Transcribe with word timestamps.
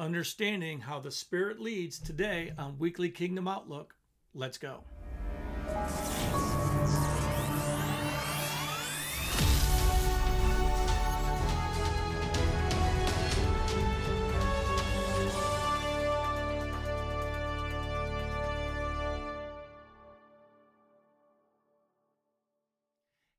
understanding 0.00 0.80
how 0.80 0.98
the 0.98 1.10
Spirit 1.10 1.60
leads 1.60 1.98
today 1.98 2.52
on 2.56 2.78
Weekly 2.78 3.10
Kingdom 3.10 3.46
Outlook. 3.46 3.94
Let's 4.32 4.56
go. 4.56 4.82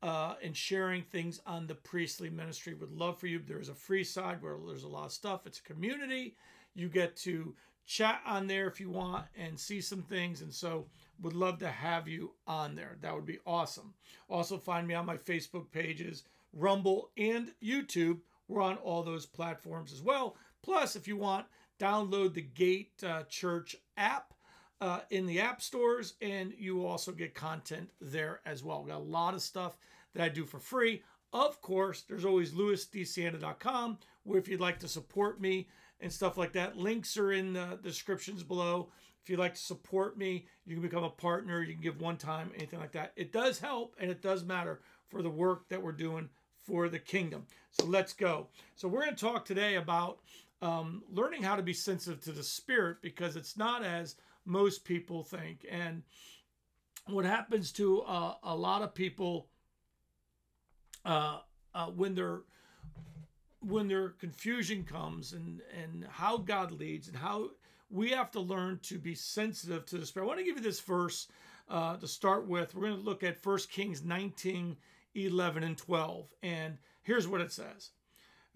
uh, 0.02 0.36
and 0.44 0.56
sharing 0.56 1.04
things 1.04 1.40
on 1.46 1.68
the 1.68 1.76
priestly 1.76 2.30
ministry. 2.30 2.74
Would 2.74 2.92
love 2.92 3.20
for 3.20 3.28
you. 3.28 3.40
There's 3.40 3.70
a 3.70 3.76
free 3.76 4.04
side 4.04 4.42
where 4.42 4.58
there's 4.68 4.84
a 4.84 4.88
lot 4.88 5.06
of 5.06 5.12
stuff. 5.12 5.46
It's 5.46 5.60
a 5.60 5.64
community. 5.64 6.36
You 6.76 6.90
get 6.90 7.16
to 7.18 7.56
chat 7.90 8.22
on 8.24 8.46
there 8.46 8.68
if 8.68 8.80
you 8.80 8.90
want 8.90 9.26
and 9.36 9.60
see 9.60 9.82
some 9.82 10.04
things. 10.04 10.42
And 10.42 10.54
so 10.54 10.86
would 11.22 11.34
love 11.34 11.58
to 11.60 11.68
have 11.68 12.08
you 12.08 12.32
on 12.48 12.76
there. 12.76 12.98
That 13.02 13.16
would 13.16 13.26
be 13.26 13.40
awesome. 13.46 13.96
Also, 14.30 14.58
find 14.58 14.88
me 14.88 14.94
on 14.94 15.08
my 15.08 15.18
Facebook 15.18 15.72
pages, 15.72 16.24
Rumble, 16.54 17.10
and 17.18 17.52
YouTube. 17.62 18.20
We're 18.48 18.62
on 18.62 18.78
all 18.78 19.02
those 19.02 19.26
platforms 19.26 19.92
as 19.92 20.04
well. 20.04 20.36
Plus, 20.62 20.96
if 20.96 21.08
you 21.08 21.18
want, 21.18 21.48
download 21.80 22.36
the 22.36 22.42
Gate 22.42 22.92
uh, 23.06 23.24
Church 23.24 23.76
app. 23.98 24.34
Uh, 24.82 25.02
in 25.10 25.26
the 25.26 25.42
app 25.42 25.62
stores, 25.62 26.14
and 26.22 26.54
you 26.58 26.86
also 26.86 27.12
get 27.12 27.36
content 27.36 27.90
there 28.00 28.40
as 28.46 28.64
well. 28.64 28.82
We 28.82 28.92
got 28.92 29.02
a 29.02 29.04
lot 29.04 29.34
of 29.34 29.42
stuff 29.42 29.78
that 30.14 30.24
I 30.24 30.30
do 30.30 30.46
for 30.46 30.58
free. 30.58 31.04
Of 31.34 31.60
course, 31.60 32.04
there's 32.08 32.24
always 32.24 32.54
louisdesiena.com, 32.54 33.98
where 34.24 34.40
if 34.40 34.48
you'd 34.48 34.62
like 34.62 34.80
to 34.80 34.88
support 34.88 35.42
me 35.42 35.68
and 36.00 36.12
stuff 36.12 36.38
like 36.38 36.54
that, 36.54 36.78
links 36.78 37.18
are 37.18 37.32
in 37.32 37.54
the 37.54 37.80
descriptions 37.82 38.44
below. 38.44 38.90
If 39.22 39.30
you'd 39.30 39.40
like 39.40 39.56
to 39.56 39.62
support 39.62 40.18
me, 40.18 40.48
you 40.66 40.76
can 40.76 40.82
become 40.82 41.04
a 41.04 41.10
partner. 41.10 41.62
You 41.62 41.74
can 41.74 41.82
give 41.84 42.00
one 42.00 42.18
time, 42.18 42.52
anything 42.56 42.80
like 42.80 42.94
that. 42.94 43.12
It 43.16 43.32
does 43.32 43.60
help 43.60 43.96
and 44.00 44.10
it 44.10 44.22
does 44.22 44.44
matter 44.44 44.82
for 45.10 45.22
the 45.22 45.30
work 45.30 45.68
that 45.70 45.82
we're 45.82 45.92
doing 45.92 46.30
for 46.64 46.88
the 46.88 47.00
kingdom. 47.00 47.46
So 47.72 47.86
let's 47.86 48.14
go. 48.14 48.48
So 48.76 48.88
we're 48.88 49.04
going 49.04 49.16
to 49.16 49.26
talk 49.26 49.46
today 49.46 49.76
about 49.76 50.20
um, 50.62 51.04
learning 51.12 51.44
how 51.44 51.56
to 51.56 51.64
be 51.64 51.74
sensitive 51.74 52.22
to 52.22 52.32
the 52.32 52.44
spirit 52.44 52.98
because 53.02 53.36
it's 53.36 53.58
not 53.58 53.84
as 53.84 54.16
most 54.46 54.84
people 54.84 55.24
think. 55.24 55.66
And 55.70 56.04
what 57.08 57.26
happens 57.26 57.72
to 57.74 58.02
uh, 58.02 58.36
a 58.44 58.56
lot 58.56 58.82
of 58.82 58.94
people 58.94 59.48
uh, 61.06 61.40
uh, 61.74 61.88
when 61.88 62.16
their 62.16 62.42
when 63.62 63.88
their 63.88 64.10
confusion 64.10 64.84
comes 64.84 65.34
and 65.34 65.62
and 65.82 66.06
how 66.10 66.38
God 66.38 66.72
leads 66.72 67.08
and 67.08 67.18
how 67.18 67.52
we 67.90 68.12
have 68.12 68.32
to 68.32 68.40
learn 68.40 68.80
to 68.84 68.98
be 68.98 69.16
sensitive 69.16 69.86
to 69.88 69.98
the 69.98 70.06
spirit. 70.06 70.26
I 70.26 70.28
want 70.28 70.40
to 70.40 70.46
give 70.46 70.58
you 70.58 70.64
this 70.64 70.80
verse 70.80 71.28
uh, 71.70 71.98
to 71.98 72.08
start 72.08 72.48
with. 72.48 72.76
We're 72.76 72.88
going 72.88 73.00
to 73.00 73.06
look 73.06 73.24
at 73.24 73.44
1 73.44 73.60
Kings 73.72 74.04
19, 74.04 74.78
11, 75.16 75.64
and 75.64 75.78
12. 75.78 76.28
And 76.44 76.78
here's 77.02 77.28
what 77.28 77.42
it 77.42 77.52
says. 77.52 77.90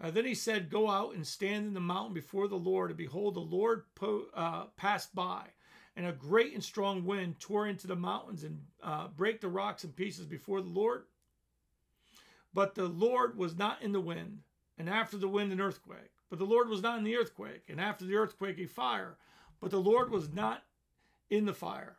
Uh, 0.00 0.10
then 0.10 0.24
he 0.24 0.34
said, 0.34 0.70
Go 0.70 0.88
out 0.88 1.14
and 1.14 1.26
stand 1.26 1.66
in 1.66 1.74
the 1.74 1.80
mountain 1.80 2.14
before 2.14 2.46
the 2.46 2.54
Lord, 2.56 2.90
and 2.90 2.96
behold, 2.96 3.34
the 3.34 3.40
Lord 3.40 3.82
po- 3.96 4.26
uh, 4.34 4.64
passed 4.76 5.14
by 5.14 5.42
and 5.96 6.06
a 6.06 6.12
great 6.12 6.54
and 6.54 6.64
strong 6.64 7.04
wind 7.04 7.38
tore 7.38 7.68
into 7.68 7.86
the 7.86 7.96
mountains 7.96 8.42
and 8.42 8.60
uh, 8.82 9.08
break 9.16 9.40
the 9.40 9.48
rocks 9.48 9.84
in 9.84 9.92
pieces 9.92 10.26
before 10.26 10.60
the 10.60 10.68
Lord. 10.68 11.04
But 12.52 12.74
the 12.74 12.88
Lord 12.88 13.36
was 13.36 13.56
not 13.56 13.82
in 13.82 13.92
the 13.92 14.00
wind, 14.00 14.40
and 14.78 14.88
after 14.88 15.16
the 15.16 15.28
wind, 15.28 15.52
an 15.52 15.60
earthquake. 15.60 16.10
But 16.30 16.38
the 16.38 16.44
Lord 16.44 16.68
was 16.68 16.82
not 16.82 16.98
in 16.98 17.04
the 17.04 17.16
earthquake, 17.16 17.64
and 17.68 17.80
after 17.80 18.04
the 18.04 18.16
earthquake, 18.16 18.58
a 18.58 18.66
fire. 18.66 19.16
But 19.60 19.70
the 19.70 19.80
Lord 19.80 20.10
was 20.10 20.32
not 20.32 20.64
in 21.30 21.46
the 21.46 21.54
fire, 21.54 21.96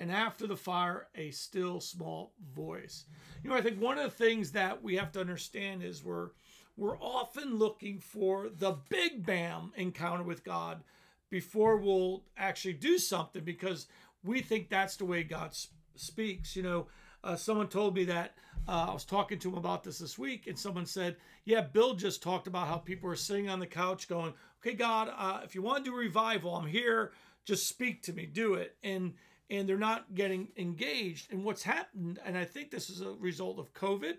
and 0.00 0.10
after 0.10 0.46
the 0.46 0.56
fire, 0.56 1.08
a 1.14 1.30
still 1.30 1.80
small 1.80 2.32
voice. 2.54 3.04
You 3.42 3.50
know, 3.50 3.56
I 3.56 3.60
think 3.60 3.80
one 3.80 3.98
of 3.98 4.04
the 4.04 4.24
things 4.24 4.52
that 4.52 4.82
we 4.82 4.96
have 4.96 5.12
to 5.12 5.20
understand 5.20 5.82
is 5.82 6.04
we're 6.04 6.30
we're 6.76 6.98
often 6.98 7.56
looking 7.56 8.00
for 8.00 8.48
the 8.50 8.76
big 8.90 9.24
bam 9.24 9.72
encounter 9.76 10.22
with 10.22 10.44
God 10.44 10.82
before 11.30 11.78
we'll 11.78 12.22
actually 12.36 12.74
do 12.74 12.98
something 12.98 13.42
because 13.42 13.86
we 14.22 14.42
think 14.42 14.68
that's 14.68 14.96
the 14.96 15.06
way 15.06 15.22
God 15.22 15.56
speaks. 15.94 16.54
You 16.54 16.62
know, 16.62 16.86
uh, 17.24 17.36
someone 17.36 17.68
told 17.68 17.94
me 17.94 18.04
that 18.04 18.34
uh, 18.68 18.86
I 18.88 18.92
was 18.92 19.04
talking 19.04 19.38
to 19.38 19.48
him 19.48 19.56
about 19.56 19.84
this 19.84 19.98
this 19.98 20.18
week, 20.18 20.46
and 20.46 20.58
someone 20.58 20.86
said, 20.86 21.16
"Yeah, 21.44 21.60
Bill 21.60 21.94
just 21.94 22.22
talked 22.22 22.46
about 22.46 22.68
how 22.68 22.78
people 22.78 23.10
are 23.10 23.16
sitting 23.16 23.48
on 23.48 23.60
the 23.60 23.66
couch 23.66 24.08
going, 24.08 24.34
okay, 24.60 24.74
God, 24.74 25.12
uh, 25.16 25.40
if 25.44 25.54
you 25.54 25.62
want 25.62 25.84
to 25.84 25.90
do 25.90 25.96
revival, 25.96 26.54
I'm 26.54 26.66
here. 26.66 27.12
Just 27.44 27.68
speak 27.68 28.02
to 28.02 28.12
me, 28.12 28.26
do 28.26 28.54
it." 28.54 28.76
And 28.82 29.14
and 29.48 29.68
they're 29.68 29.78
not 29.78 30.14
getting 30.14 30.48
engaged. 30.56 31.32
And 31.32 31.44
what's 31.44 31.62
happened, 31.62 32.18
and 32.24 32.36
I 32.36 32.44
think 32.44 32.70
this 32.70 32.90
is 32.90 33.00
a 33.00 33.12
result 33.12 33.58
of 33.58 33.72
COVID, 33.74 34.14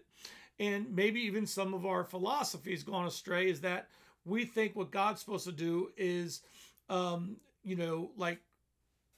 and 0.59 0.95
maybe 0.95 1.19
even 1.21 1.45
some 1.45 1.73
of 1.73 1.85
our 1.85 2.05
philosophies 2.05 2.83
gone 2.83 3.05
astray, 3.05 3.49
is 3.49 3.61
that 3.61 3.89
we 4.23 4.45
think 4.45 4.75
what 4.75 4.91
God's 4.91 5.19
supposed 5.19 5.45
to 5.45 5.51
do 5.51 5.89
is 5.97 6.41
um, 6.89 7.37
you 7.63 7.75
know, 7.75 8.11
like 8.17 8.39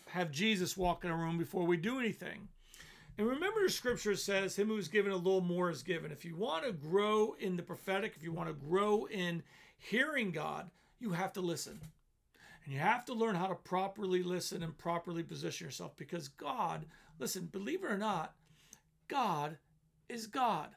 have 0.07 0.31
Jesus 0.31 0.75
walk 0.75 1.06
in 1.06 1.11
a 1.11 1.16
room 1.16 1.38
before 1.38 1.66
we 1.66 1.78
do 1.78 2.00
anything. 2.00 2.47
And 3.19 3.28
remember, 3.28 3.68
scripture 3.68 4.16
says, 4.16 4.56
Him 4.56 4.69
who's 4.69 4.88
given 4.88 5.12
a 5.12 5.18
little 5.18 5.41
more 5.41 5.69
is 5.69 5.84
given. 5.84 6.09
If 6.09 6.24
you 6.24 6.38
want 6.38 6.63
to 6.63 6.72
grow 6.72 7.35
in 7.38 7.57
the 7.57 7.62
prophetic, 7.62 8.13
if 8.16 8.24
you 8.24 8.31
want 8.31 8.47
to 8.47 8.53
grow 8.53 9.09
in 9.12 9.44
hearing 9.78 10.31
God, 10.31 10.69
you 11.02 11.12
have 11.12 11.34
to 11.34 11.41
listen. 11.41 11.81
And 12.63 12.74
you 12.74 12.79
have 12.79 13.03
to 13.06 13.13
learn 13.13 13.35
how 13.35 13.47
to 13.47 13.56
properly 13.56 14.24
listen 14.24 14.63
and 14.63 14.78
properly 14.78 15.22
position 15.22 15.68
yourself 15.68 15.97
because 15.97 16.29
God, 16.29 16.85
listen, 17.19 17.47
believe 17.47 17.84
it 17.84 17.91
or 17.91 17.97
not, 17.97 18.35
God 19.09 19.58
is 20.08 20.25
God. 20.25 20.69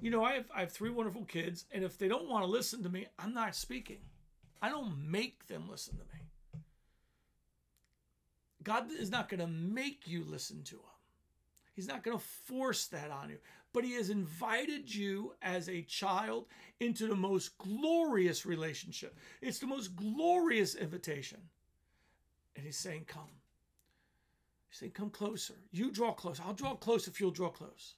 You 0.00 0.10
know, 0.10 0.24
I 0.24 0.32
have, 0.32 0.50
I 0.52 0.60
have 0.62 0.72
three 0.72 0.90
wonderful 0.90 1.24
kids, 1.24 1.66
and 1.70 1.84
if 1.84 1.98
they 1.98 2.08
don't 2.08 2.28
want 2.28 2.44
to 2.44 2.50
listen 2.50 2.82
to 2.82 2.88
me, 2.88 3.06
I'm 3.16 3.32
not 3.32 3.54
speaking. 3.54 3.98
I 4.60 4.70
don't 4.70 5.08
make 5.08 5.46
them 5.46 5.68
listen 5.70 5.98
to 5.98 6.02
me. 6.02 6.27
God 8.68 8.92
is 8.92 9.10
not 9.10 9.30
going 9.30 9.40
to 9.40 9.46
make 9.46 10.02
you 10.06 10.24
listen 10.28 10.62
to 10.64 10.74
him. 10.74 10.82
He's 11.72 11.88
not 11.88 12.02
going 12.02 12.18
to 12.18 12.24
force 12.44 12.86
that 12.88 13.10
on 13.10 13.30
you. 13.30 13.38
But 13.72 13.82
he 13.82 13.94
has 13.94 14.10
invited 14.10 14.94
you 14.94 15.32
as 15.40 15.70
a 15.70 15.80
child 15.80 16.44
into 16.78 17.06
the 17.06 17.16
most 17.16 17.56
glorious 17.56 18.44
relationship. 18.44 19.16
It's 19.40 19.58
the 19.58 19.66
most 19.66 19.96
glorious 19.96 20.74
invitation. 20.74 21.40
And 22.56 22.66
he's 22.66 22.76
saying, 22.76 23.06
Come. 23.06 23.30
He's 24.68 24.80
saying, 24.80 24.92
Come 24.92 25.08
closer. 25.08 25.54
You 25.70 25.90
draw 25.90 26.12
close. 26.12 26.38
I'll 26.38 26.52
draw 26.52 26.74
close 26.74 27.08
if 27.08 27.20
you'll 27.20 27.30
draw 27.30 27.48
close. 27.48 27.94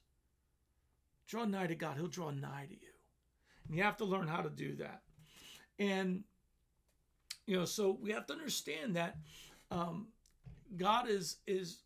Draw 1.27 1.45
nigh 1.45 1.67
to 1.67 1.75
God, 1.75 1.97
he'll 1.97 2.07
draw 2.07 2.31
nigh 2.31 2.67
to 2.69 2.73
you. 2.73 2.93
And 3.67 3.75
you 3.75 3.83
have 3.83 3.97
to 3.97 4.05
learn 4.05 4.29
how 4.29 4.41
to 4.41 4.49
do 4.49 4.77
that. 4.77 5.01
And 5.79 6.23
you 7.45 7.57
know, 7.57 7.65
so 7.65 7.97
we 8.01 8.11
have 8.11 8.25
to 8.27 8.33
understand 8.33 8.95
that 8.95 9.17
um, 9.69 10.07
God 10.77 11.09
is 11.09 11.37
is 11.47 11.79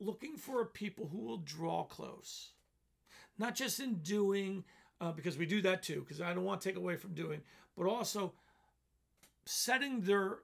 looking 0.00 0.36
for 0.36 0.60
a 0.60 0.66
people 0.66 1.08
who 1.08 1.18
will 1.18 1.38
draw 1.38 1.84
close, 1.84 2.50
not 3.38 3.54
just 3.54 3.80
in 3.80 3.96
doing, 3.96 4.64
uh, 5.00 5.12
because 5.12 5.38
we 5.38 5.46
do 5.46 5.62
that 5.62 5.82
too. 5.82 6.00
Because 6.00 6.20
I 6.20 6.34
don't 6.34 6.44
want 6.44 6.60
to 6.60 6.68
take 6.68 6.76
away 6.76 6.96
from 6.96 7.14
doing, 7.14 7.40
but 7.76 7.86
also 7.86 8.32
setting 9.44 10.00
their 10.00 10.38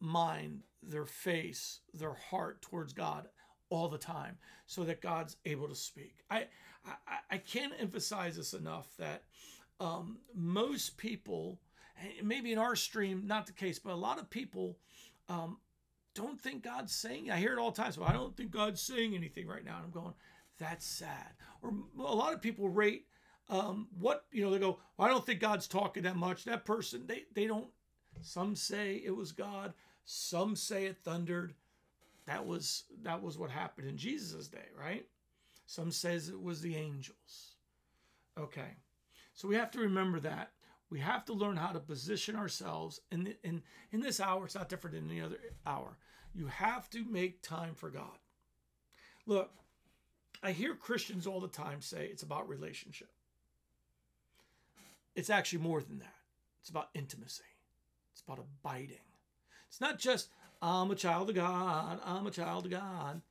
mind, 0.00 0.62
their 0.82 1.04
face, 1.04 1.80
their 1.94 2.14
heart 2.14 2.62
towards 2.62 2.92
God 2.92 3.28
all 3.68 3.88
the 3.88 3.98
time, 3.98 4.38
so 4.66 4.84
that 4.84 5.00
God's 5.00 5.36
able 5.44 5.68
to 5.68 5.74
speak. 5.74 6.24
I 6.30 6.46
I, 6.84 7.18
I 7.32 7.38
can't 7.38 7.72
emphasize 7.78 8.36
this 8.36 8.52
enough 8.54 8.88
that 8.98 9.24
um, 9.80 10.18
most 10.34 10.96
people 10.96 11.58
maybe 12.22 12.52
in 12.52 12.58
our 12.58 12.76
stream, 12.76 13.22
not 13.26 13.46
the 13.46 13.52
case, 13.52 13.78
but 13.78 13.92
a 13.92 13.96
lot 13.96 14.18
of 14.18 14.28
people 14.30 14.76
um, 15.28 15.58
don't 16.16 16.40
think 16.40 16.64
God's 16.64 16.92
saying. 16.92 17.30
I 17.30 17.36
hear 17.36 17.52
it 17.52 17.58
all 17.58 17.70
the 17.70 17.82
time. 17.82 17.92
So 17.92 18.02
I 18.02 18.12
don't 18.12 18.36
think 18.36 18.50
God's 18.50 18.80
saying 18.80 19.14
anything 19.14 19.46
right 19.46 19.64
now. 19.64 19.76
And 19.76 19.84
I'm 19.84 19.90
going, 19.90 20.14
that's 20.58 20.86
sad. 20.86 21.34
Or 21.62 21.72
a 21.98 22.14
lot 22.14 22.32
of 22.32 22.40
people 22.40 22.68
rate 22.68 23.06
um, 23.48 23.88
what 23.98 24.24
you 24.32 24.42
know. 24.42 24.50
They 24.50 24.58
go, 24.58 24.78
well, 24.96 25.06
I 25.06 25.10
don't 25.10 25.24
think 25.24 25.40
God's 25.40 25.68
talking 25.68 26.02
that 26.04 26.16
much. 26.16 26.44
That 26.44 26.64
person, 26.64 27.04
they 27.06 27.24
they 27.34 27.46
don't 27.46 27.68
Some 28.22 28.56
say 28.56 29.02
it 29.04 29.14
was 29.14 29.32
God. 29.32 29.72
Some 30.04 30.56
say 30.56 30.86
it 30.86 30.98
thundered. 31.04 31.54
That 32.26 32.44
was 32.44 32.84
that 33.02 33.22
was 33.22 33.38
what 33.38 33.50
happened 33.50 33.88
in 33.88 33.96
Jesus' 33.96 34.48
day, 34.48 34.68
right? 34.78 35.06
Some 35.66 35.92
says 35.92 36.28
it 36.28 36.40
was 36.40 36.60
the 36.60 36.76
angels. 36.76 37.56
Okay. 38.38 38.76
So 39.34 39.48
we 39.48 39.56
have 39.56 39.70
to 39.72 39.80
remember 39.80 40.20
that. 40.20 40.52
We 40.88 41.00
have 41.00 41.24
to 41.26 41.32
learn 41.32 41.56
how 41.56 41.72
to 41.72 41.80
position 41.80 42.36
ourselves 42.36 43.00
in 43.10 43.34
in 43.44 43.62
in 43.92 44.00
this 44.00 44.20
hour. 44.20 44.44
It's 44.44 44.54
not 44.54 44.68
different 44.68 44.96
than 44.96 45.10
any 45.10 45.20
other 45.20 45.38
hour. 45.66 45.98
You 46.36 46.46
have 46.48 46.90
to 46.90 47.04
make 47.04 47.40
time 47.40 47.74
for 47.74 47.88
God. 47.88 48.18
Look, 49.24 49.50
I 50.42 50.52
hear 50.52 50.74
Christians 50.74 51.26
all 51.26 51.40
the 51.40 51.48
time 51.48 51.80
say 51.80 52.06
it's 52.06 52.22
about 52.22 52.48
relationship. 52.48 53.08
It's 55.14 55.30
actually 55.30 55.60
more 55.60 55.80
than 55.80 55.98
that. 56.00 56.14
It's 56.60 56.68
about 56.68 56.90
intimacy. 56.94 57.42
It's 58.12 58.20
about 58.20 58.38
abiding. 58.38 58.98
It's 59.68 59.80
not 59.80 59.98
just 59.98 60.28
I'm 60.60 60.90
a 60.90 60.94
child 60.94 61.30
of 61.30 61.36
God, 61.36 62.00
I'm 62.04 62.26
a 62.26 62.30
child 62.30 62.66
of 62.66 62.70
God. 62.70 63.22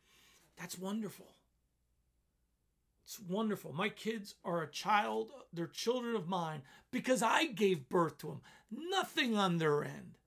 That's 0.58 0.80
wonderful. 0.80 1.28
It's 3.06 3.20
wonderful. 3.20 3.72
My 3.72 3.90
kids 3.90 4.34
are 4.44 4.64
a 4.64 4.72
child, 4.72 5.30
they're 5.54 5.68
children 5.68 6.16
of 6.16 6.28
mine 6.28 6.64
because 6.90 7.22
I 7.22 7.46
gave 7.46 7.88
birth 7.88 8.18
to 8.20 8.28
them. 8.28 8.42
Nothing 8.72 9.38
on 9.38 9.58
their 9.60 9.84
end. 9.84 10.18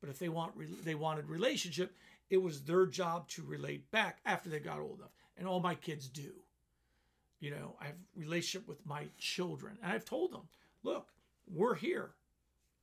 But 0.00 0.10
if 0.10 0.18
they 0.18 0.28
want 0.28 0.84
they 0.84 0.94
wanted 0.94 1.30
relationship, 1.30 1.94
it 2.30 2.38
was 2.38 2.62
their 2.62 2.86
job 2.86 3.28
to 3.28 3.42
relate 3.42 3.90
back 3.90 4.18
after 4.24 4.48
they 4.48 4.58
got 4.58 4.80
old 4.80 4.98
enough. 4.98 5.14
And 5.38 5.46
all 5.46 5.60
my 5.60 5.74
kids 5.74 6.08
do. 6.08 6.32
You 7.40 7.50
know, 7.50 7.76
I 7.80 7.86
have 7.86 7.96
relationship 8.16 8.66
with 8.66 8.84
my 8.86 9.04
children. 9.18 9.78
And 9.82 9.92
I've 9.92 10.04
told 10.04 10.32
them, 10.32 10.48
look, 10.82 11.08
we're 11.46 11.74
here. 11.74 12.10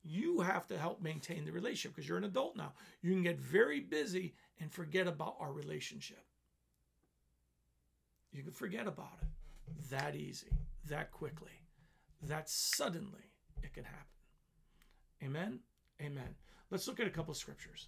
You 0.04 0.40
have 0.40 0.66
to 0.68 0.78
help 0.78 1.02
maintain 1.02 1.44
the 1.44 1.52
relationship 1.52 1.96
because 1.96 2.08
you're 2.08 2.18
an 2.18 2.24
adult 2.24 2.56
now. 2.56 2.72
You 3.02 3.12
can 3.12 3.22
get 3.22 3.38
very 3.38 3.80
busy 3.80 4.34
and 4.60 4.70
forget 4.70 5.06
about 5.06 5.36
our 5.40 5.52
relationship. 5.52 6.22
You 8.32 8.42
can 8.42 8.52
forget 8.52 8.86
about 8.86 9.18
it 9.22 9.28
that 9.90 10.14
easy, 10.14 10.50
that 10.88 11.10
quickly, 11.10 11.52
that 12.22 12.48
suddenly 12.48 13.30
it 13.62 13.72
can 13.72 13.84
happen. 13.84 14.00
Amen? 15.22 15.60
Amen. 16.00 16.34
Let's 16.74 16.88
look 16.88 16.98
at 16.98 17.06
a 17.06 17.10
couple 17.10 17.32
scriptures. 17.34 17.86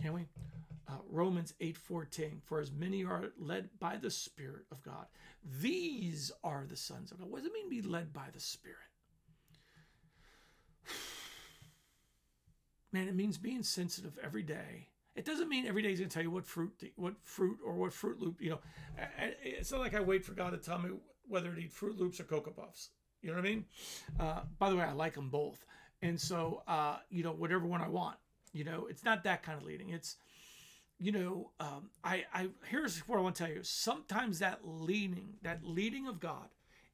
Can 0.00 0.12
we? 0.12 0.28
Uh, 0.86 0.98
Romans 1.10 1.54
8:14 1.60 2.40
For 2.44 2.60
as 2.60 2.70
many 2.70 3.04
are 3.04 3.32
led 3.36 3.70
by 3.80 3.96
the 3.96 4.08
Spirit 4.08 4.66
of 4.70 4.80
God, 4.82 5.06
these 5.60 6.30
are 6.44 6.64
the 6.64 6.76
sons 6.76 7.10
of 7.10 7.18
God. 7.18 7.28
What 7.28 7.38
does 7.38 7.48
it 7.48 7.52
mean 7.52 7.64
to 7.64 7.70
be 7.70 7.82
led 7.82 8.12
by 8.12 8.26
the 8.32 8.38
Spirit? 8.38 8.78
Man, 12.92 13.08
it 13.08 13.16
means 13.16 13.36
being 13.36 13.64
sensitive 13.64 14.16
every 14.22 14.44
day 14.44 14.90
it 15.16 15.24
doesn't 15.24 15.48
mean 15.48 15.66
every 15.66 15.82
day 15.82 15.88
he's 15.88 15.98
going 15.98 16.08
to 16.08 16.14
tell 16.14 16.22
you 16.22 16.30
what 16.30 16.46
fruit, 16.46 16.78
to, 16.78 16.90
what 16.94 17.14
fruit 17.24 17.58
or 17.66 17.74
what 17.74 17.92
Fruit 17.92 18.20
Loop. 18.20 18.40
You 18.40 18.50
know, 18.50 18.60
it's 19.42 19.72
not 19.72 19.80
like 19.80 19.96
I 19.96 20.00
wait 20.00 20.24
for 20.24 20.34
God 20.34 20.50
to 20.50 20.58
tell 20.58 20.78
me 20.78 20.90
whether 21.26 21.52
to 21.52 21.60
eat 21.60 21.72
Fruit 21.72 21.98
Loops 21.98 22.20
or 22.20 22.22
Cocoa 22.22 22.52
Puffs. 22.52 22.90
You 23.20 23.30
know 23.30 23.34
what 23.38 23.44
I 23.44 23.48
mean? 23.48 23.64
Uh, 24.20 24.40
by 24.60 24.70
the 24.70 24.76
way, 24.76 24.84
I 24.84 24.92
like 24.92 25.14
them 25.14 25.28
both, 25.28 25.66
and 26.02 26.20
so 26.20 26.62
uh, 26.66 26.96
you 27.10 27.22
know 27.22 27.32
whatever 27.32 27.66
one 27.66 27.80
I 27.80 27.88
want. 27.88 28.16
You 28.52 28.64
know, 28.64 28.86
it's 28.88 29.04
not 29.04 29.24
that 29.24 29.42
kind 29.42 29.58
of 29.60 29.64
leading. 29.64 29.90
It's 29.90 30.16
you 30.98 31.12
know, 31.12 31.50
um, 31.60 31.90
I, 32.02 32.24
I 32.34 32.48
here's 32.64 32.98
what 33.00 33.18
I 33.18 33.22
want 33.22 33.36
to 33.36 33.44
tell 33.44 33.52
you. 33.52 33.62
Sometimes 33.62 34.40
that 34.40 34.60
leading, 34.64 35.34
that 35.42 35.64
leading 35.64 36.08
of 36.08 36.18
God, 36.20 36.48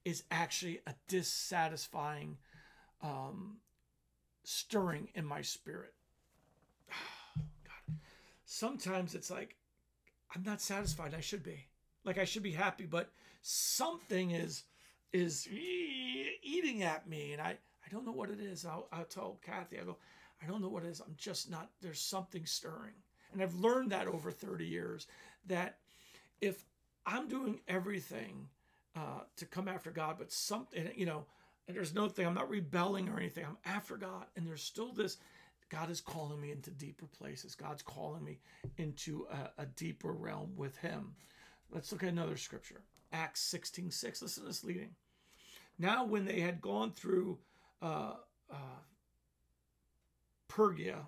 is 0.04 0.24
actually 0.30 0.80
a 0.86 0.94
dissatisfying 1.08 2.36
um, 3.02 3.58
stirring 4.44 5.08
in 5.14 5.24
my 5.24 5.40
spirit 5.42 5.94
sometimes 8.44 9.14
it's 9.14 9.30
like 9.30 9.56
I'm 10.34 10.42
not 10.42 10.60
satisfied. 10.60 11.14
I 11.14 11.20
should 11.20 11.42
be. 11.42 11.66
Like 12.04 12.18
I 12.18 12.24
should 12.24 12.42
be 12.42 12.52
happy, 12.52 12.86
but 12.86 13.10
something 13.42 14.32
is 14.32 14.64
is 15.12 15.48
eating 15.48 16.82
at 16.82 17.08
me, 17.08 17.32
and 17.32 17.40
I 17.40 17.58
I 17.84 17.90
don't 17.90 18.06
know 18.06 18.12
what 18.12 18.30
it 18.30 18.40
is. 18.40 18.64
I'll, 18.64 18.88
I'll 18.92 19.04
tell 19.04 19.38
Kathy. 19.44 19.78
I 19.78 19.84
go, 19.84 19.96
I 20.42 20.46
don't 20.46 20.62
know 20.62 20.68
what 20.68 20.84
it 20.84 20.88
is. 20.88 21.00
I'm 21.00 21.14
just 21.16 21.50
not. 21.50 21.70
There's 21.80 22.00
something 22.00 22.46
stirring, 22.46 22.94
and 23.32 23.42
I've 23.42 23.54
learned 23.54 23.90
that 23.92 24.06
over 24.06 24.30
30 24.30 24.64
years 24.64 25.06
that 25.46 25.78
if 26.40 26.64
I'm 27.06 27.28
doing 27.28 27.60
everything 27.68 28.48
uh, 28.96 29.20
to 29.36 29.46
come 29.46 29.68
after 29.68 29.90
God, 29.90 30.16
but 30.18 30.32
something, 30.32 30.88
you 30.96 31.06
know, 31.06 31.24
and 31.66 31.76
there's 31.76 31.94
no 31.94 32.08
thing. 32.08 32.26
I'm 32.26 32.34
not 32.34 32.50
rebelling 32.50 33.08
or 33.08 33.18
anything. 33.18 33.44
I'm 33.44 33.56
after 33.64 33.96
God, 33.96 34.26
and 34.36 34.46
there's 34.46 34.62
still 34.62 34.92
this 34.92 35.18
God 35.70 35.90
is 35.90 36.00
calling 36.00 36.40
me 36.40 36.52
into 36.52 36.70
deeper 36.70 37.06
places. 37.06 37.54
God's 37.54 37.82
calling 37.82 38.22
me 38.22 38.38
into 38.76 39.26
a, 39.30 39.62
a 39.62 39.66
deeper 39.66 40.12
realm 40.12 40.52
with 40.56 40.76
Him. 40.76 41.14
Let's 41.72 41.90
look 41.90 42.02
at 42.02 42.10
another 42.10 42.36
scripture 42.36 42.82
Acts 43.12 43.40
16 43.40 43.90
6. 43.90 44.22
Listen 44.22 44.42
to 44.42 44.48
this 44.48 44.64
leading. 44.64 44.90
Now, 45.78 46.04
when 46.04 46.24
they 46.24 46.40
had 46.40 46.60
gone 46.60 46.92
through 46.92 47.38
uh, 47.84 48.14
uh, 48.50 48.80
Pergia, 50.48 50.98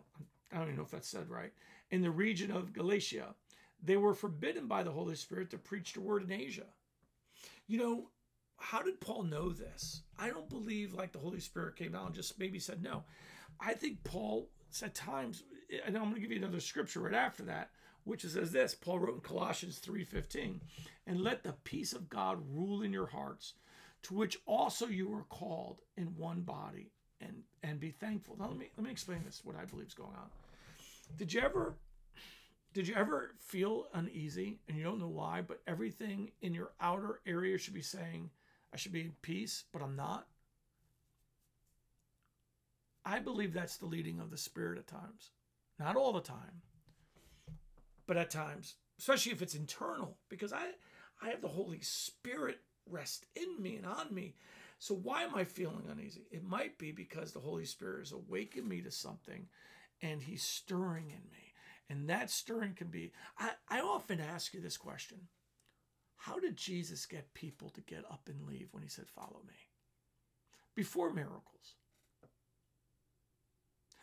I 0.53 0.57
don't 0.59 0.67
even 0.67 0.77
know 0.77 0.83
if 0.83 0.91
that's 0.91 1.09
said 1.09 1.31
right, 1.31 1.53
in 1.91 2.03
the 2.03 2.11
region 2.11 2.51
of 2.51 2.73
Galatia, 2.73 3.35
they 3.83 3.97
were 3.97 4.15
forbidden 4.15 4.67
by 4.67 4.83
the 4.83 4.93
Holy 4.93 5.15
Spirit 5.15 5.51
to 5.51 5.59
preach 5.59 5.93
the 5.93 6.01
word 6.01 6.23
in 6.23 6.33
Asia. 6.33 6.67
You 7.67 7.79
know, 7.79 8.11
how 8.59 8.83
did 8.83 9.01
Paul 9.01 9.25
know 9.25 9.51
this? 9.51 10.03
I 10.19 10.29
don't 10.29 10.49
believe 10.49 10.95
like 10.95 11.13
the 11.13 11.19
Holy 11.19 11.41
Spirit 11.41 11.77
came 11.77 11.93
down 11.93 12.07
and 12.07 12.15
just 12.15 12.39
maybe 12.39 12.59
said 12.59 12.83
no. 12.83 13.05
I 13.61 13.75
think 13.75 14.05
Paul 14.05 14.49
at 14.83 14.95
times, 14.95 15.43
and 15.87 15.97
I'm 15.97 16.03
going 16.05 16.15
to 16.15 16.21
give 16.21 16.31
you 16.31 16.37
another 16.37 16.61
scripture 16.61 17.01
right 17.01 17.15
after 17.15 17.45
that, 17.45 17.71
which 18.05 18.23
says 18.23 18.53
this. 18.53 18.75
Paul 18.75 18.99
wrote 18.99 19.15
in 19.15 19.21
Colossians 19.21 19.81
3:15, 19.81 20.61
and 21.07 21.21
let 21.21 21.43
the 21.43 21.55
peace 21.65 21.93
of 21.93 22.11
God 22.11 22.39
rule 22.53 22.83
in 22.83 22.93
your 22.93 23.07
hearts, 23.07 23.55
to 24.07 24.15
which 24.15 24.39
also 24.47 24.87
you 24.87 25.09
were 25.09 25.25
called 25.25 25.81
in 25.97 26.17
one 26.17 26.43
body, 26.43 26.93
and 27.21 27.43
and 27.63 27.81
be 27.81 27.91
thankful. 27.91 28.37
Now 28.39 28.49
let 28.49 28.57
me 28.57 28.71
let 28.77 28.85
me 28.85 28.91
explain 28.91 29.23
this. 29.25 29.41
What 29.45 29.57
I 29.57 29.65
believe 29.65 29.89
is 29.89 29.95
going 29.95 30.15
on. 30.17 30.31
Did 31.17 31.33
you 31.33 31.41
ever 31.41 31.75
did 32.73 32.87
you 32.87 32.95
ever 32.95 33.35
feel 33.41 33.87
uneasy 33.95 34.61
and 34.69 34.77
you 34.77 34.85
don't 34.85 35.01
know 35.01 35.09
why, 35.09 35.41
but 35.41 35.61
everything 35.67 36.31
in 36.41 36.55
your 36.55 36.73
outer 36.81 37.21
area 37.27 37.59
should 37.59 37.75
be 37.75 37.83
saying, 37.83 38.31
I 38.73 38.77
should 38.77 38.93
be 38.93 39.01
in 39.01 39.13
peace, 39.23 39.65
but 39.73 39.83
I'm 39.83 39.97
not? 39.97 40.27
I 43.05 43.19
believe 43.19 43.53
that's 43.53 43.79
the 43.79 43.87
leading 43.87 44.21
of 44.21 44.31
the 44.31 44.37
Spirit 44.37 44.79
at 44.79 44.87
times. 44.87 45.31
Not 45.79 45.97
all 45.97 46.13
the 46.13 46.21
time, 46.21 46.63
but 48.07 48.17
at 48.17 48.31
times, 48.31 48.77
especially 48.99 49.33
if 49.33 49.43
it's 49.43 49.55
internal, 49.55 50.17
because 50.29 50.53
I, 50.53 50.67
I 51.23 51.31
have 51.31 51.43
the 51.43 51.49
Holy 51.49 51.81
Spirit 51.81 52.61
rest 52.89 53.27
in 53.35 53.63
me 53.63 53.77
and 53.77 53.87
on 53.87 54.13
me. 54.13 54.35
So 54.79 54.95
why 54.95 55.23
am 55.23 55.35
I 55.35 55.45
feeling 55.45 55.85
uneasy? 55.91 56.27
It 56.31 56.45
might 56.45 56.79
be 56.79 56.93
because 56.93 57.33
the 57.33 57.41
Holy 57.41 57.65
Spirit 57.65 58.01
has 58.01 58.13
awakened 58.13 58.69
me 58.69 58.83
to 58.83 58.91
something 58.91 59.47
and 60.03 60.23
he's 60.23 60.43
stirring 60.43 61.11
in 61.11 61.31
me. 61.31 61.55
And 61.89 62.09
that 62.11 62.31
stirring 62.31 62.75
can 62.75 62.89
be, 62.89 63.13
I, 63.39 63.53
I 63.69 63.81
often 63.81 64.21
ask 64.21 64.53
you 64.53 64.61
this 64.61 64.77
question 64.77 65.19
How 66.17 66.39
did 66.39 66.57
Jesus 66.57 67.07
get 67.07 67.33
people 67.35 67.71
to 67.71 67.81
get 67.81 68.05
up 68.11 68.29
and 68.29 68.47
leave 68.47 68.69
when 68.73 68.83
he 68.83 68.89
said, 68.89 69.09
Follow 69.09 69.41
me? 69.47 69.55
Before 70.75 71.13
miracles. 71.13 71.77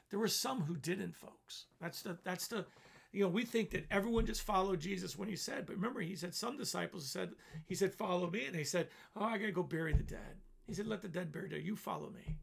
There 0.10 0.20
were 0.20 0.28
some 0.28 0.62
who 0.62 0.76
didn't, 0.76 1.16
folks. 1.16 1.66
That's 1.82 2.04
the 2.04 2.18
that's 2.24 2.48
the 2.48 2.66
you 3.14 3.22
know, 3.22 3.30
we 3.30 3.46
think 3.46 3.70
that 3.70 3.86
everyone 3.92 4.26
just 4.26 4.42
followed 4.42 4.80
Jesus 4.80 5.18
when 5.18 5.30
he 5.30 5.36
said, 5.36 5.68
but 5.68 5.76
remember, 5.76 6.02
he 6.02 6.16
said 6.16 6.34
some 6.34 6.58
disciples 6.58 7.08
said, 7.08 7.30
he 7.66 7.76
said, 7.76 7.94
follow 7.94 8.30
me. 8.30 8.46
And 8.48 8.56
they 8.56 8.64
said, 8.64 8.90
Oh, 9.16 9.24
I 9.24 9.38
gotta 9.38 9.52
go 9.52 9.64
bury 9.64 9.94
the 9.94 10.04
dead. 10.04 10.42
He 10.68 10.74
said, 10.74 10.88
Let 10.88 11.02
the 11.02 11.08
dead 11.08 11.32
bury 11.32 11.50
dead. 11.50 11.64
You 11.64 11.76
follow 11.76 12.10
me. 12.10 12.38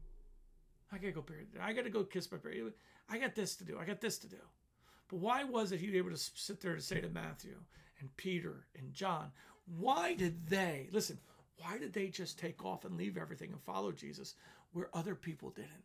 I 0.91 0.97
gotta 0.97 1.11
go 1.11 1.21
bury 1.21 1.43
the 1.43 1.57
dead. 1.57 1.67
I 1.67 1.73
gotta 1.73 1.89
go 1.89 2.03
kiss 2.03 2.31
my 2.31 2.37
baby. 2.37 2.71
I 3.09 3.17
got 3.17 3.35
this 3.35 3.55
to 3.57 3.65
do. 3.65 3.77
I 3.79 3.85
got 3.85 3.99
this 3.99 4.17
to 4.19 4.29
do. 4.29 4.37
But 5.09 5.19
why 5.19 5.43
was 5.43 5.73
it 5.73 5.81
he 5.81 5.97
able 5.97 6.11
to 6.11 6.17
sit 6.17 6.61
there 6.61 6.75
to 6.75 6.81
say 6.81 7.01
to 7.01 7.09
Matthew 7.09 7.57
and 7.99 8.15
Peter 8.15 8.67
and 8.77 8.93
John, 8.93 9.31
why 9.77 10.13
did 10.13 10.47
they 10.47 10.87
listen? 10.93 11.19
Why 11.57 11.77
did 11.77 11.91
they 11.91 12.07
just 12.07 12.39
take 12.39 12.63
off 12.63 12.85
and 12.85 12.97
leave 12.97 13.17
everything 13.17 13.51
and 13.51 13.61
follow 13.61 13.91
Jesus 13.91 14.35
where 14.71 14.89
other 14.93 15.15
people 15.15 15.49
didn't? 15.49 15.83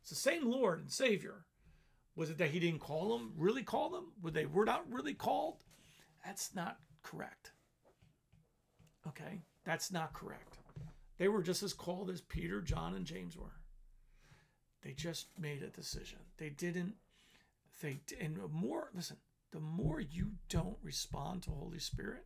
It's 0.00 0.10
the 0.10 0.16
same 0.16 0.50
Lord 0.50 0.80
and 0.80 0.90
Savior. 0.90 1.44
Was 2.16 2.30
it 2.30 2.38
that 2.38 2.50
he 2.50 2.60
didn't 2.60 2.80
call 2.80 3.16
them, 3.16 3.32
really 3.36 3.62
call 3.62 3.90
them? 3.90 4.12
Were 4.22 4.30
they 4.30 4.46
were 4.46 4.64
not 4.64 4.90
really 4.90 5.14
called? 5.14 5.62
That's 6.24 6.54
not 6.54 6.78
correct. 7.02 7.52
Okay? 9.06 9.42
That's 9.64 9.90
not 9.92 10.12
correct. 10.12 10.58
They 11.18 11.28
were 11.28 11.42
just 11.42 11.62
as 11.62 11.72
called 11.72 12.10
as 12.10 12.20
Peter, 12.20 12.60
John, 12.60 12.94
and 12.94 13.04
James 13.04 13.36
were. 13.36 13.60
They 14.82 14.92
just 14.92 15.26
made 15.38 15.62
a 15.62 15.68
decision. 15.68 16.18
They 16.38 16.50
didn't, 16.50 16.94
they, 17.82 18.00
and 18.20 18.38
more, 18.50 18.90
listen, 18.94 19.18
the 19.52 19.60
more 19.60 20.00
you 20.00 20.32
don't 20.48 20.78
respond 20.82 21.42
to 21.42 21.50
Holy 21.50 21.78
Spirit, 21.78 22.24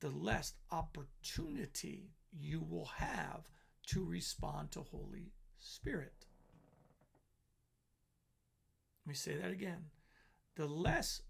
the 0.00 0.10
less 0.10 0.54
opportunity 0.70 2.10
you 2.32 2.64
will 2.68 2.90
have 2.96 3.48
to 3.88 4.04
respond 4.04 4.70
to 4.72 4.80
Holy 4.80 5.32
Spirit. 5.58 6.26
Me 9.06 9.14
say 9.14 9.36
that 9.36 9.50
again. 9.50 9.86
The 10.56 10.66
less 10.66 11.22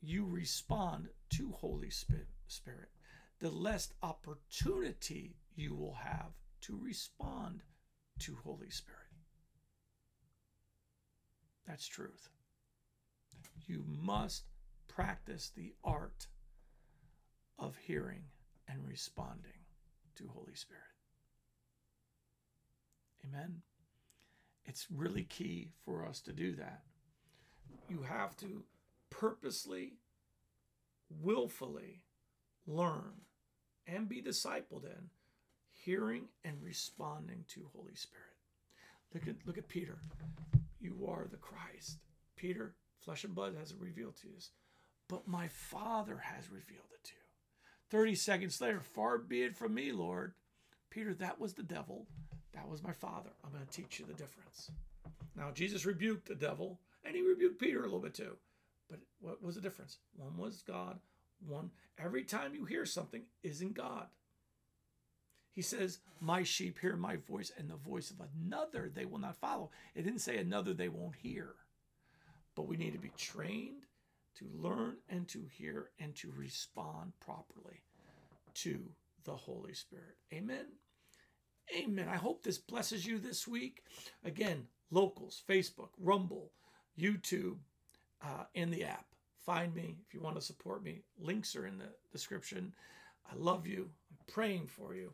you 0.00 0.26
respond 0.26 1.08
to 1.30 1.52
Holy 1.52 1.90
Spirit, 1.90 2.88
the 3.38 3.50
less 3.50 3.92
opportunity 4.02 5.36
you 5.54 5.74
will 5.74 5.94
have 5.94 6.32
to 6.62 6.78
respond 6.80 7.62
to 8.20 8.36
Holy 8.44 8.70
Spirit. 8.70 9.00
That's 11.66 11.86
truth. 11.86 12.28
You 13.66 13.84
must 13.86 14.44
practice 14.88 15.50
the 15.54 15.74
art 15.84 16.28
of 17.58 17.76
hearing 17.76 18.24
and 18.68 18.86
responding 18.86 19.64
to 20.16 20.28
Holy 20.28 20.54
Spirit. 20.54 20.82
Amen. 23.24 23.62
It's 24.64 24.86
really 24.90 25.24
key 25.24 25.72
for 25.84 26.06
us 26.06 26.20
to 26.22 26.32
do 26.32 26.54
that. 26.56 26.82
You 27.88 28.02
have 28.02 28.36
to 28.38 28.62
purposely, 29.10 29.94
willfully 31.22 32.02
learn 32.66 33.22
and 33.86 34.08
be 34.08 34.20
discipled 34.20 34.84
in 34.84 35.10
hearing 35.72 36.24
and 36.44 36.56
responding 36.62 37.44
to 37.48 37.70
Holy 37.74 37.94
Spirit. 37.94 38.24
Look 39.14 39.28
at 39.28 39.46
look 39.46 39.58
at 39.58 39.68
Peter. 39.68 39.98
You 40.80 41.06
are 41.08 41.26
the 41.30 41.36
Christ. 41.36 41.98
Peter, 42.36 42.74
flesh 42.98 43.24
and 43.24 43.34
blood 43.34 43.54
hasn't 43.58 43.80
revealed 43.80 44.16
to 44.16 44.28
you 44.28 44.34
but 45.08 45.28
my 45.28 45.48
Father 45.48 46.18
has 46.18 46.50
revealed 46.50 46.90
it 46.92 47.04
to 47.04 47.12
you. 47.14 47.20
30 47.90 48.14
seconds 48.14 48.60
later, 48.60 48.80
far 48.80 49.18
be 49.18 49.42
it 49.42 49.56
from 49.56 49.74
me, 49.74 49.92
Lord. 49.92 50.32
Peter, 50.90 51.14
that 51.14 51.40
was 51.40 51.54
the 51.54 51.62
devil. 51.62 52.06
That 52.54 52.68
was 52.68 52.82
my 52.82 52.92
Father. 52.92 53.30
I'm 53.44 53.52
going 53.52 53.64
to 53.64 53.70
teach 53.70 54.00
you 54.00 54.06
the 54.06 54.14
difference. 54.14 54.70
Now, 55.36 55.50
Jesus 55.52 55.86
rebuked 55.86 56.26
the 56.26 56.34
devil, 56.34 56.80
and 57.06 57.16
he 57.16 57.22
rebuked 57.22 57.60
Peter 57.60 57.80
a 57.80 57.84
little 57.84 58.00
bit 58.00 58.14
too. 58.14 58.36
But 58.88 59.00
what 59.20 59.42
was 59.42 59.56
the 59.56 59.60
difference? 59.60 59.98
One 60.14 60.36
was 60.36 60.62
God, 60.62 61.00
one, 61.44 61.70
every 61.98 62.24
time 62.24 62.54
you 62.54 62.64
hear 62.64 62.86
something, 62.86 63.22
isn't 63.42 63.74
God. 63.74 64.06
He 65.52 65.62
says, 65.62 66.00
My 66.20 66.42
sheep 66.42 66.78
hear 66.78 66.96
my 66.96 67.16
voice, 67.16 67.50
and 67.56 67.70
the 67.70 67.76
voice 67.76 68.10
of 68.10 68.20
another 68.20 68.90
they 68.94 69.06
will 69.06 69.18
not 69.18 69.40
follow. 69.40 69.70
It 69.94 70.02
didn't 70.02 70.20
say 70.20 70.36
another 70.36 70.74
they 70.74 70.88
won't 70.88 71.16
hear. 71.16 71.54
But 72.54 72.68
we 72.68 72.76
need 72.76 72.92
to 72.92 72.98
be 72.98 73.12
trained 73.16 73.84
to 74.36 74.46
learn 74.54 74.96
and 75.08 75.26
to 75.28 75.46
hear 75.50 75.90
and 75.98 76.14
to 76.16 76.30
respond 76.36 77.12
properly 77.20 77.82
to 78.54 78.80
the 79.24 79.34
Holy 79.34 79.72
Spirit. 79.72 80.16
Amen. 80.32 80.66
Amen. 81.76 82.08
I 82.08 82.16
hope 82.16 82.42
this 82.42 82.58
blesses 82.58 83.06
you 83.06 83.18
this 83.18 83.48
week. 83.48 83.82
Again, 84.24 84.66
locals, 84.90 85.42
Facebook, 85.48 85.88
Rumble, 85.98 86.52
YouTube, 86.98 87.56
uh, 88.22 88.44
in 88.54 88.70
the 88.70 88.84
app. 88.84 89.06
Find 89.44 89.74
me 89.74 89.98
if 90.06 90.14
you 90.14 90.20
want 90.20 90.36
to 90.36 90.42
support 90.42 90.82
me. 90.82 91.02
Links 91.18 91.54
are 91.54 91.66
in 91.66 91.78
the 91.78 91.88
description. 92.12 92.74
I 93.30 93.34
love 93.36 93.66
you. 93.66 93.90
I'm 94.10 94.32
praying 94.32 94.66
for 94.66 94.94
you. 94.94 95.12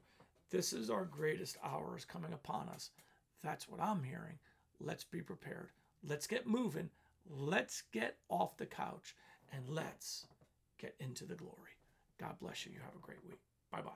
This 0.50 0.72
is 0.72 0.90
our 0.90 1.04
greatest 1.04 1.56
hours 1.64 2.04
coming 2.04 2.32
upon 2.32 2.68
us. 2.68 2.90
That's 3.42 3.68
what 3.68 3.80
I'm 3.80 4.02
hearing. 4.02 4.38
Let's 4.80 5.04
be 5.04 5.20
prepared. 5.20 5.70
Let's 6.06 6.26
get 6.26 6.46
moving. 6.46 6.90
Let's 7.28 7.82
get 7.92 8.16
off 8.28 8.56
the 8.56 8.66
couch 8.66 9.14
and 9.52 9.68
let's 9.68 10.26
get 10.78 10.94
into 10.98 11.24
the 11.24 11.34
glory. 11.34 11.76
God 12.18 12.36
bless 12.40 12.66
you. 12.66 12.72
You 12.72 12.80
have 12.80 12.96
a 12.96 13.00
great 13.00 13.24
week. 13.24 13.40
Bye 13.70 13.82
bye. 13.82 13.92